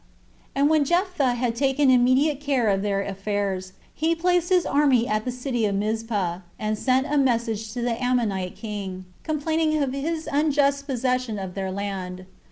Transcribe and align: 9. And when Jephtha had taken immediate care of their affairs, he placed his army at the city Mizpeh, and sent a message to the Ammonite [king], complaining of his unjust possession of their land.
9. 0.55 0.59
And 0.63 0.69
when 0.71 0.83
Jephtha 0.83 1.35
had 1.35 1.55
taken 1.55 1.91
immediate 1.91 2.39
care 2.39 2.69
of 2.69 2.81
their 2.81 3.03
affairs, 3.03 3.73
he 3.93 4.15
placed 4.15 4.49
his 4.49 4.65
army 4.65 5.07
at 5.07 5.25
the 5.25 5.31
city 5.31 5.67
Mizpeh, 5.71 6.41
and 6.57 6.75
sent 6.75 7.05
a 7.05 7.19
message 7.19 7.71
to 7.73 7.83
the 7.83 8.03
Ammonite 8.03 8.55
[king], 8.55 9.05
complaining 9.21 9.77
of 9.83 9.93
his 9.93 10.27
unjust 10.31 10.87
possession 10.87 11.37
of 11.37 11.53
their 11.53 11.71
land. 11.71 12.25